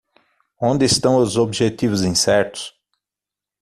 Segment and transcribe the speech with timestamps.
[0.59, 2.73] Onde estão os objetivos incertos?